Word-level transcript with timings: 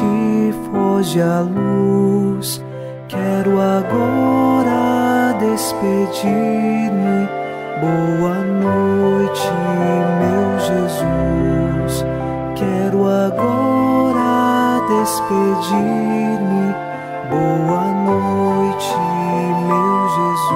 Noite, 0.00 0.54
foge 0.70 1.20
a 1.20 1.40
luz. 1.40 2.62
Quero 3.08 3.60
agora 3.60 5.36
despedir-me. 5.38 7.28
Boa 7.80 8.36
noite, 8.42 9.50
meu 10.18 10.58
Jesus. 10.60 12.04
Quero 12.56 13.06
agora 13.06 14.80
despedir-me. 14.88 16.74
Boa 17.28 17.84
noite, 17.92 18.96
meu 19.66 20.08
Jesus. 20.08 20.52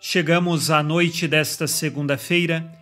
Chegamos 0.00 0.70
à 0.70 0.80
noite 0.82 1.26
desta 1.26 1.66
segunda-feira 1.66 2.81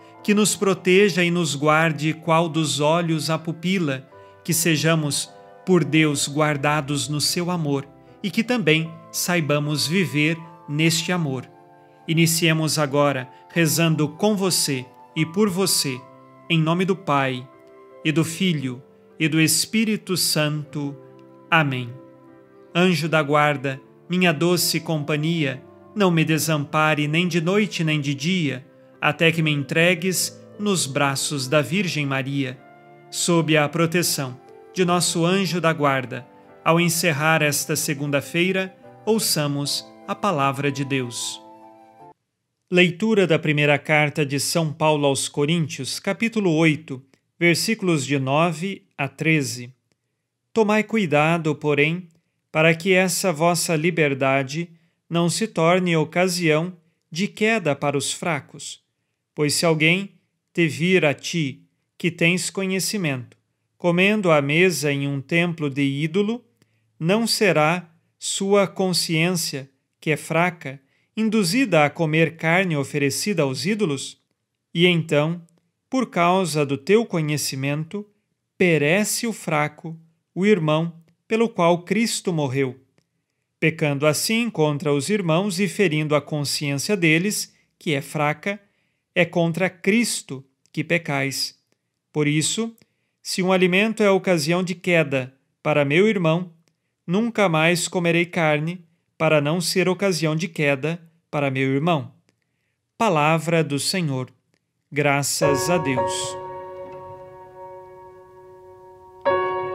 que 0.23 0.33
nos 0.33 0.55
proteja 0.55 1.23
e 1.23 1.31
nos 1.31 1.55
guarde 1.55 2.13
qual 2.13 2.47
dos 2.47 2.79
olhos 2.79 3.29
a 3.29 3.37
pupila, 3.37 4.07
que 4.43 4.53
sejamos, 4.53 5.29
por 5.65 5.83
Deus, 5.83 6.27
guardados 6.27 7.07
no 7.07 7.21
seu 7.21 7.49
amor 7.51 7.87
e 8.23 8.29
que 8.29 8.43
também 8.43 8.91
saibamos 9.11 9.87
viver 9.87 10.37
neste 10.67 11.11
amor. 11.11 11.49
Iniciemos 12.07 12.77
agora 12.79 13.29
rezando 13.49 14.07
com 14.07 14.35
você 14.35 14.85
e 15.15 15.25
por 15.25 15.49
você, 15.49 15.99
em 16.49 16.59
nome 16.59 16.85
do 16.85 16.95
Pai, 16.95 17.47
e 18.03 18.11
do 18.11 18.23
Filho, 18.23 18.81
e 19.19 19.27
do 19.27 19.39
Espírito 19.39 20.17
Santo. 20.17 20.95
Amém. 21.49 21.93
Anjo 22.73 23.07
da 23.07 23.21
guarda, 23.21 23.79
minha 24.09 24.31
doce 24.31 24.79
companhia, 24.79 25.61
não 25.95 26.09
me 26.09 26.23
desampare 26.23 27.07
nem 27.07 27.27
de 27.27 27.41
noite 27.41 27.83
nem 27.83 27.99
de 27.99 28.13
dia, 28.15 28.65
até 29.01 29.31
que 29.31 29.41
me 29.41 29.49
entregues 29.51 30.39
nos 30.59 30.85
braços 30.85 31.47
da 31.47 31.59
Virgem 31.59 32.05
Maria. 32.05 32.57
Sob 33.09 33.57
a 33.57 33.67
proteção 33.67 34.39
de 34.73 34.85
nosso 34.85 35.25
anjo 35.25 35.59
da 35.59 35.73
guarda, 35.73 36.25
ao 36.63 36.79
encerrar 36.79 37.41
esta 37.41 37.75
segunda-feira, 37.75 38.73
ouçamos 39.05 39.85
a 40.07 40.13
palavra 40.13 40.71
de 40.71 40.85
Deus. 40.85 41.41
Leitura 42.69 43.25
da 43.25 43.37
primeira 43.37 43.77
carta 43.77 44.25
de 44.25 44.39
São 44.39 44.71
Paulo 44.71 45.07
aos 45.07 45.27
Coríntios, 45.27 45.99
capítulo 45.99 46.53
8, 46.55 47.03
versículos 47.37 48.05
de 48.05 48.17
9 48.19 48.85
a 48.97 49.09
13. 49.09 49.73
Tomai 50.53 50.83
cuidado, 50.83 51.55
porém, 51.55 52.07
para 52.51 52.75
que 52.75 52.93
essa 52.93 53.33
vossa 53.33 53.75
liberdade 53.75 54.69
não 55.09 55.29
se 55.29 55.47
torne 55.47 55.97
ocasião 55.97 56.73
de 57.11 57.27
queda 57.27 57.75
para 57.75 57.97
os 57.97 58.13
fracos. 58.13 58.80
Pois 59.41 59.55
se 59.55 59.65
alguém 59.65 60.11
te 60.53 60.67
vir 60.67 61.03
a 61.03 61.15
ti, 61.15 61.63
que 61.97 62.11
tens 62.11 62.51
conhecimento, 62.51 63.35
comendo 63.75 64.29
à 64.29 64.39
mesa 64.39 64.93
em 64.93 65.07
um 65.07 65.19
templo 65.19 65.67
de 65.67 65.81
ídolo, 65.81 66.45
não 66.99 67.25
será 67.25 67.91
sua 68.19 68.67
consciência, 68.67 69.67
que 69.99 70.11
é 70.11 70.15
fraca, 70.15 70.79
induzida 71.17 71.83
a 71.83 71.89
comer 71.89 72.37
carne 72.37 72.77
oferecida 72.77 73.41
aos 73.41 73.65
ídolos? 73.65 74.21
E 74.71 74.85
então, 74.85 75.41
por 75.89 76.11
causa 76.11 76.63
do 76.63 76.77
teu 76.77 77.03
conhecimento, 77.03 78.07
perece 78.59 79.25
o 79.25 79.33
fraco, 79.33 79.99
o 80.35 80.45
irmão, 80.45 81.01
pelo 81.27 81.49
qual 81.49 81.81
Cristo 81.81 82.31
morreu, 82.31 82.79
pecando 83.59 84.05
assim 84.05 84.51
contra 84.51 84.93
os 84.93 85.09
irmãos 85.09 85.59
e 85.59 85.67
ferindo 85.67 86.15
a 86.15 86.21
consciência 86.21 86.95
deles, 86.95 87.51
que 87.79 87.95
é 87.95 88.01
fraca, 88.03 88.61
é 89.13 89.25
contra 89.25 89.69
Cristo 89.69 90.43
que 90.71 90.83
pecais. 90.83 91.57
Por 92.11 92.27
isso, 92.27 92.75
se 93.21 93.43
um 93.43 93.51
alimento 93.51 94.01
é 94.03 94.09
ocasião 94.09 94.63
de 94.63 94.75
queda 94.75 95.33
para 95.61 95.85
meu 95.85 96.07
irmão, 96.07 96.51
nunca 97.05 97.47
mais 97.47 97.87
comerei 97.87 98.25
carne, 98.25 98.83
para 99.17 99.39
não 99.39 99.61
ser 99.61 99.87
ocasião 99.87 100.35
de 100.35 100.47
queda 100.47 101.01
para 101.29 101.51
meu 101.51 101.69
irmão. 101.69 102.11
Palavra 102.97 103.63
do 103.63 103.79
Senhor. 103.79 104.31
Graças 104.91 105.69
a 105.69 105.77
Deus. 105.77 106.37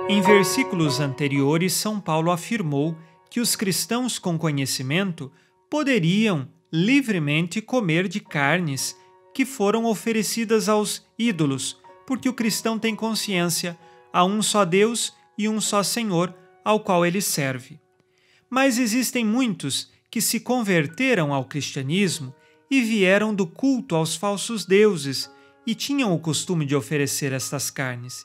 Em 0.08 0.20
versículos 0.20 1.00
anteriores, 1.00 1.72
São 1.72 2.00
Paulo 2.00 2.30
afirmou 2.30 2.96
que 3.30 3.40
os 3.40 3.56
cristãos 3.56 4.18
com 4.18 4.38
conhecimento 4.38 5.32
poderiam 5.68 6.48
livremente 6.72 7.60
comer 7.60 8.08
de 8.08 8.20
carnes 8.20 8.96
que 9.36 9.44
foram 9.44 9.84
oferecidas 9.84 10.66
aos 10.66 11.04
ídolos, 11.18 11.76
porque 12.06 12.26
o 12.26 12.32
cristão 12.32 12.78
tem 12.78 12.96
consciência 12.96 13.78
há 14.10 14.24
um 14.24 14.40
só 14.40 14.64
Deus 14.64 15.12
e 15.36 15.46
um 15.46 15.60
só 15.60 15.82
Senhor 15.82 16.34
ao 16.64 16.80
qual 16.80 17.04
ele 17.04 17.20
serve. 17.20 17.78
Mas 18.48 18.78
existem 18.78 19.26
muitos 19.26 19.92
que 20.10 20.22
se 20.22 20.40
converteram 20.40 21.34
ao 21.34 21.44
cristianismo 21.44 22.34
e 22.70 22.80
vieram 22.80 23.34
do 23.34 23.46
culto 23.46 23.94
aos 23.94 24.16
falsos 24.16 24.64
deuses 24.64 25.30
e 25.66 25.74
tinham 25.74 26.14
o 26.14 26.18
costume 26.18 26.64
de 26.64 26.74
oferecer 26.74 27.30
estas 27.30 27.70
carnes. 27.70 28.24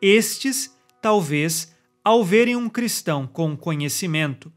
Estes, 0.00 0.72
talvez, 1.02 1.74
ao 2.04 2.24
verem 2.24 2.54
um 2.54 2.68
cristão 2.68 3.26
com 3.26 3.56
conhecimento 3.56 4.52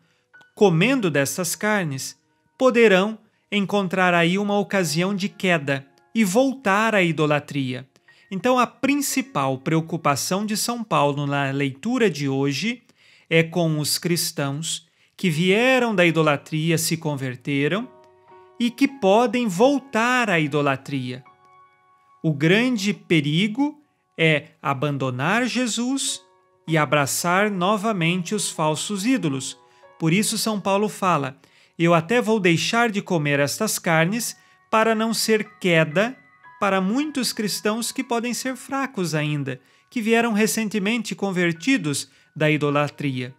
comendo 0.53 1.09
destas 1.09 1.55
carnes, 1.55 2.15
poderão 2.55 3.17
encontrar 3.51 4.13
aí 4.13 4.37
uma 4.37 4.59
ocasião 4.59 5.15
de 5.15 5.27
queda 5.27 5.86
e 6.17 6.23
voltar 6.23 6.95
à 6.95 7.03
idolatria. 7.03 7.87
Então, 8.31 8.57
a 8.57 8.65
principal 8.65 9.59
preocupação 9.59 10.47
de 10.47 10.57
São 10.57 10.83
Paulo 10.83 11.27
na 11.27 11.51
leitura 11.51 12.09
de 12.09 12.27
hoje 12.27 12.81
é 13.29 13.43
com 13.43 13.77
os 13.77 13.99
cristãos 13.99 14.87
que 15.15 15.29
vieram 15.29 15.93
da 15.93 16.03
idolatria, 16.03 16.75
se 16.79 16.97
converteram 16.97 17.87
e 18.59 18.71
que 18.71 18.87
podem 18.87 19.47
voltar 19.47 20.27
à 20.27 20.39
idolatria. 20.39 21.23
O 22.23 22.33
grande 22.33 22.95
perigo 22.95 23.79
é 24.17 24.47
abandonar 24.59 25.45
Jesus 25.45 26.19
e 26.67 26.79
abraçar 26.79 27.51
novamente 27.51 28.33
os 28.33 28.49
falsos 28.49 29.05
ídolos. 29.05 29.55
Por 29.99 30.11
isso, 30.11 30.35
São 30.35 30.59
Paulo 30.59 30.89
fala: 30.89 31.39
Eu 31.77 31.93
até 31.93 32.19
vou 32.19 32.39
deixar 32.39 32.89
de 32.89 33.03
comer 33.03 33.39
estas 33.39 33.77
carnes 33.77 34.35
para 34.69 34.93
não 34.93 35.13
ser 35.13 35.57
queda 35.59 36.17
para 36.59 36.81
muitos 36.81 37.31
cristãos 37.31 37.91
que 37.91 38.03
podem 38.03 38.33
ser 38.33 38.55
fracos 38.55 39.13
ainda, 39.13 39.59
que 39.89 40.01
vieram 40.01 40.33
recentemente 40.33 41.15
convertidos 41.15 42.09
da 42.35 42.49
idolatria. 42.49 43.33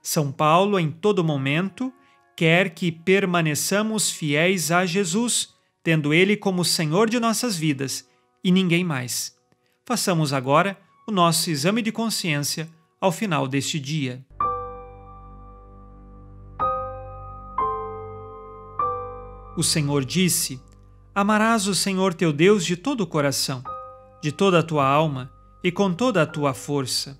São 0.00 0.32
Paulo, 0.32 0.78
em 0.78 0.90
todo 0.90 1.24
momento, 1.24 1.92
quer 2.36 2.70
que 2.70 2.90
permaneçamos 2.90 4.10
fiéis 4.10 4.70
a 4.70 4.86
Jesus, 4.86 5.54
tendo 5.82 6.14
Ele 6.14 6.36
como 6.36 6.64
Senhor 6.64 7.08
de 7.08 7.20
nossas 7.20 7.56
vidas 7.56 8.08
e 8.42 8.50
ninguém 8.50 8.84
mais. 8.84 9.36
Façamos 9.84 10.32
agora 10.32 10.78
o 11.06 11.12
nosso 11.12 11.50
exame 11.50 11.82
de 11.82 11.92
consciência 11.92 12.68
ao 13.00 13.12
final 13.12 13.48
deste 13.48 13.78
dia. 13.78 14.24
O 19.56 19.62
Senhor 19.62 20.04
disse: 20.04 20.60
Amarás 21.14 21.66
o 21.66 21.74
Senhor 21.74 22.14
teu 22.14 22.32
Deus 22.32 22.64
de 22.64 22.74
todo 22.74 23.02
o 23.02 23.06
coração, 23.06 23.62
de 24.22 24.32
toda 24.32 24.60
a 24.60 24.62
tua 24.62 24.86
alma 24.86 25.30
e 25.62 25.70
com 25.70 25.92
toda 25.92 26.22
a 26.22 26.26
tua 26.26 26.54
força. 26.54 27.18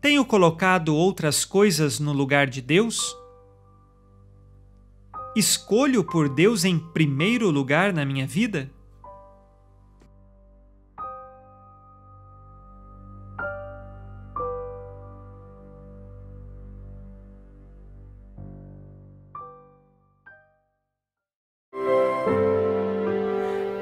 Tenho 0.00 0.24
colocado 0.24 0.94
outras 0.96 1.44
coisas 1.44 2.00
no 2.00 2.14
lugar 2.14 2.46
de 2.46 2.62
Deus? 2.62 3.14
Escolho 5.36 6.02
por 6.02 6.30
Deus 6.30 6.64
em 6.64 6.78
primeiro 6.78 7.50
lugar 7.50 7.92
na 7.92 8.06
minha 8.06 8.26
vida? 8.26 8.70